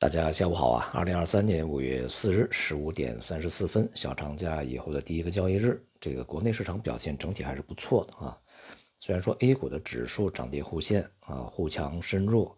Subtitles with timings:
[0.00, 0.90] 大家下午好啊！
[0.94, 8.34] 二零二三年五月四日十五点三十四分，小长假以后的第一个交易日，这个国内市场表现整体还是不错的啊。
[8.98, 12.56] 虽然说 A 股的指数涨跌互现啊，互强深弱，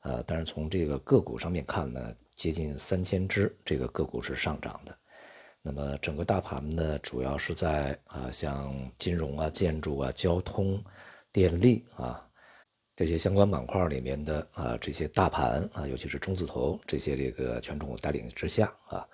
[0.00, 4.94] 呃，但是从这个个股上面看呢，接近三千只这个个股是上涨的。
[5.62, 10.78] 那么整个大盘呢，主要是在啊，像金融啊、建筑啊、交通、
[11.32, 12.22] 电力啊。
[13.02, 19.04] 这些相关板块里面的啊，这些大盘啊，尤其是中字头这些这个权重带领之下啊，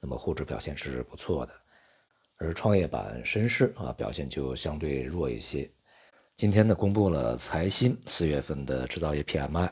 [0.00, 1.52] 那么沪指表现是不错的，
[2.38, 5.70] 而创业板、深市啊表现就相对弱一些。
[6.36, 9.70] 今天呢，公布了财新四月份的制造业 PMI，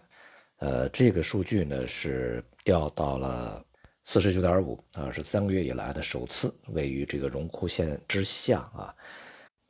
[0.59, 3.64] 呃，这个数据呢是掉到了
[4.05, 8.95] 四十九点五啊，是三个月以来的首次位于这个荣枯线之下啊。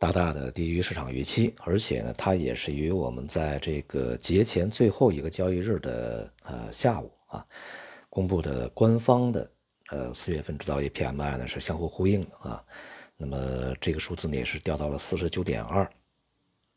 [0.03, 7.47] 大大的低于市场预期，而且呢，它也是与我们在这个节前最后一个交易日的呃下午啊
[8.11, 9.49] 公布的官方的
[9.91, 12.65] 呃四月份制造业 PMI 呢是相互呼应的啊。
[13.17, 15.89] 那么这个数字呢也是掉到了四十九点二。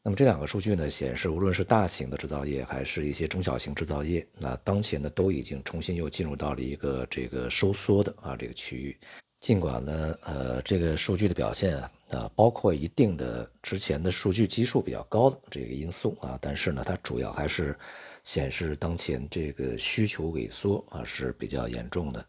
[0.04, 8.95] 那么这两个数据呢显示，无论是大型的制造业还是一些中小型制造业，那当前呢都已经重新又进入到了一个这个收缩的啊这个区域。
[9.39, 17.75] 尽管呢，呃，这个数据的表现啊，啊，包括一定的之前的数据基数比较高的这个因素啊，但是呢，它主要还是
[18.23, 22.23] 显示当前这个需求萎缩啊是比较严重的。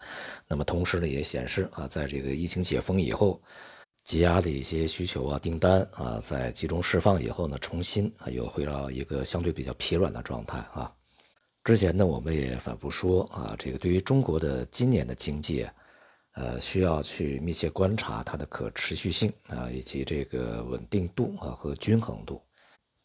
[0.48, 3.40] 那么同时呢，也显示啊，在这个疫情解封以后，
[4.04, 10.90] 积压的一些需求啊、订单啊，在集中释放以后呢，重新啊又回到一个相对比较疲软的状态啊。
[11.64, 15.62] 之前呢，我们也反复说啊，这个对于中国的今年的经济。
[15.62, 15.72] 啊
[16.36, 22.42] 呃，需要去密切观察它的可持续性啊，以及这个稳定度啊和均衡度。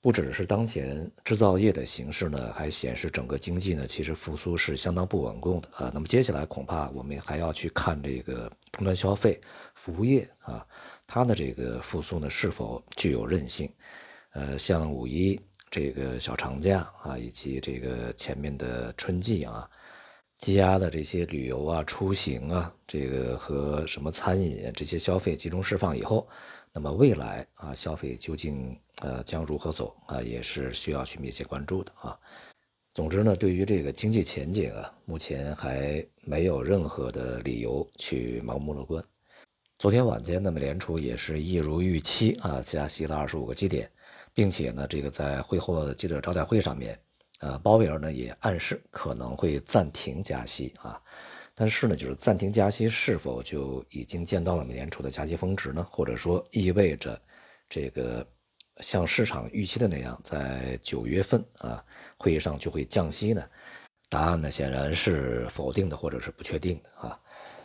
[0.02, 5.92] 不只是当前制造业的形势呢，还显示整个经济呢其实复苏是相当不稳固的啊。
[5.94, 9.40] 那么接下来恐怕我们还要去看这个终端消费、
[9.76, 10.66] 服务业啊，
[11.08, 13.72] 它的这个复苏呢是否具有韧性？
[14.34, 15.40] 呃，像五一
[15.70, 19.70] 这个小长假啊，以及这个前面的春季啊。
[20.42, 26.28] 积压的这些旅游啊、出行啊，这个和什么餐饮这些消费集中释放以后，
[26.74, 32.18] 那么未来啊，消费究竟呃将如何走啊，也是需要去密切关注的啊。
[32.92, 39.04] 总之呢，对于这个经济前景啊，目前还没有任何的理由去盲目乐观。
[39.78, 43.88] 昨天晚间呢，美联储也是一如预期啊，加息了二十五个基点，
[44.34, 47.00] 并且呢，这个在会后的记者招待会上面。
[47.42, 51.02] 呃，鲍威尔呢也暗示可能会暂停加息啊，
[51.56, 55.86] 但是呢，就是暂停加息是否就已经见到了美联储的加息峰值呢？
[55.92, 57.20] 或者说意味着
[57.68, 58.26] 这个
[58.82, 61.84] 像市场预期的那样，在九月份啊
[62.18, 63.44] 会议上就会降息呢？
[64.08, 67.20] 答案呢显然是否定的或者是不确定的啊。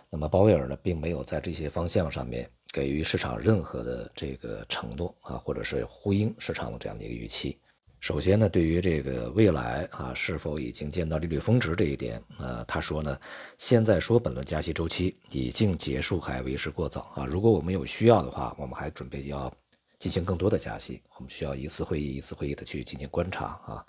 [0.08, 7.58] 那么鲍威尔呢并没有在这些方向上面给予市场任何的这个承诺啊，或者是呼应市场的这样的一个预期。
[8.06, 13.18] 首先呢，对于这个未来啊，是否已经见到利率峰值这一点，呃，他说呢，
[13.58, 17.26] 现在说本轮加息周期已经结束还为时过早啊。
[17.26, 19.52] 如果我们有需要的话，我们还准备要
[19.98, 21.02] 进行更多的加息。
[21.16, 23.84] 我们需要一次会议一次会议的去进行观察啊，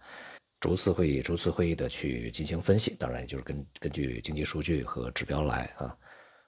[0.60, 2.96] 逐次会议逐次会议的去进行分析。
[2.98, 5.96] 当然，也就是根根据经济数据和指标来啊。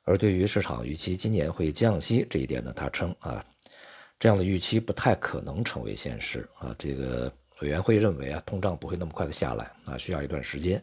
[0.06, 3.46] 而对于市场预期今年会降息这一点呢，他称啊，
[4.18, 7.31] 这样的预期不太可能成为现实啊，这个。
[7.62, 10.81] 委员会认为啊，通胀不会那么快的下来啊，需要一段时间。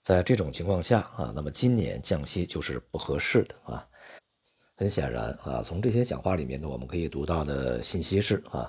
[0.00, 3.86] 在这种情况下啊，那么今年降息就是不合适的啊。
[4.74, 8.68] 很显然啊，从这些讲话里面呢，我们可以读到的信息是啊，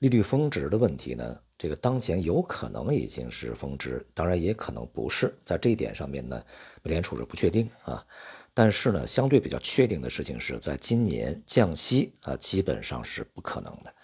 [0.00, 5.32] 利率峰值的问题呢，这个当前有可能已经是峰值，当然也可能不是。
[5.44, 6.44] 在这一点上面呢，
[6.82, 8.04] 美联储是不确定啊。
[8.52, 13.94] 但是呢，相对比较确定的事情是在今年降息啊，基本上是不可能的。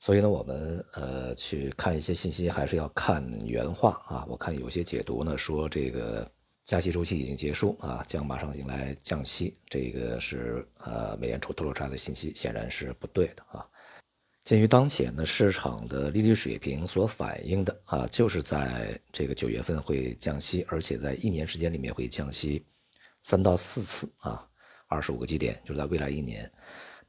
[0.00, 4.24] 所以呢，我们呃去看一些信息，还是要看原话啊。
[4.26, 6.26] 我看有些解读呢说这个
[6.64, 13.66] 加息周期已经结束啊，将马上迎来降息，这个是呃美联储透露出来的信息，显然是不对的啊。
[14.42, 22.64] 鉴于当前呢市场的利率水平所反映的啊，就是在这个九月份会降息，而且在一年时间里面会降息
[23.20, 24.48] 三到四次啊，
[24.88, 26.50] 二十五个基点，就是在未来一年。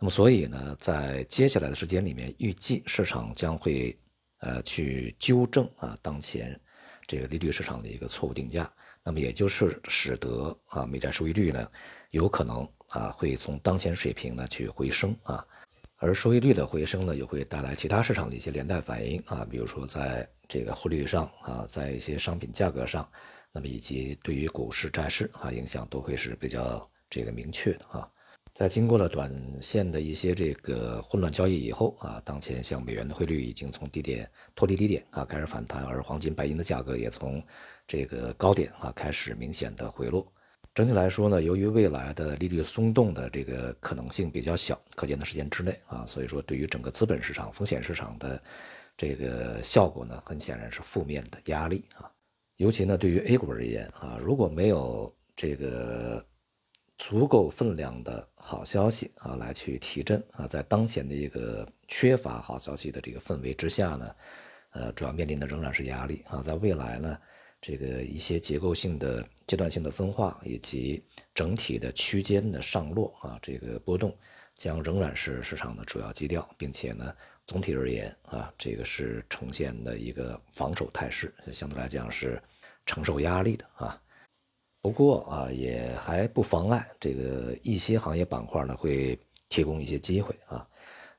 [0.02, 3.96] 那么，所以呢，在接下来的时间里面，预计市场将会
[4.40, 6.60] 呃去纠正啊当前
[7.06, 8.68] 这个利率市场的一个错误定价。
[9.04, 11.70] 那么，也就是使得啊美债收益率呢
[12.10, 15.46] 有可能啊会从当前水平呢去回升啊，
[15.98, 23.08] 而收益率的回升呢，也会带来其他市场的一些连带反应啊，比如说在这个汇率上啊，在一些商品价格上，
[23.52, 28.10] 那么以及对于股市、债市啊影响都会是比较这个明确的啊。
[28.54, 37.42] 在经过了短线的一些这个混乱交易以后啊，当前像美元的汇率已经从低点脱离低点啊开始反弹，而黄金、白银的价格也从
[37.88, 40.28] 这个高点啊开始明显的回落。
[40.76, 48.42] 整体来说呢，由于未来的利率松动的这个可能性比较小，可见的时间之内啊，所以说对于整个资本市场、风险市场的
[48.98, 52.12] 这个效果呢，很显然是负面的压力啊。
[52.58, 56.26] 尤其呢，对于 A 股而言啊，如果没有这个。
[57.02, 64.16] 足够分量的好消息啊，来去提振啊，在当前的一个缺乏好消息的这个氛围之下呢，
[64.70, 66.44] 呃，主要面临的仍然是压力啊。
[66.44, 67.18] 在未来呢，
[67.60, 71.04] 这个一些结构性的阶段性的分化以及
[71.34, 74.16] 整体的区间的上落啊，这个波动
[74.56, 77.12] 将仍然是市场的主要基调，并且呢，
[77.48, 82.40] 总体而言啊，这个是呈现的一个防守态势，相对来讲是
[82.86, 84.00] 承受压力的啊。
[84.82, 89.18] 不过啊，也还不妨碍这个一些行业板块呢会
[89.48, 90.68] 提供一些机会啊。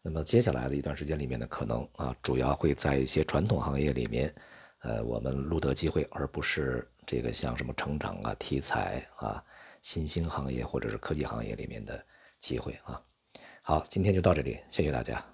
[0.03, 4.35] 那么接下来的一段时间里面呢，可能啊主要会在一些传统行业里面，
[4.81, 9.41] 呃，我们录得机会，而不是这个像什么成长啊、题材啊、
[9.81, 12.05] 新兴行业或者是科技行业里面的
[12.41, 13.01] 机会啊。
[13.63, 15.32] 好，今天就到这里，谢谢大家。